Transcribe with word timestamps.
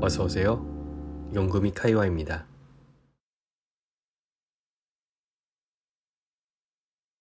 어서 0.00 0.24
오세요. 0.24 0.66
용금이 1.34 1.70
카이와입니다. 1.72 2.51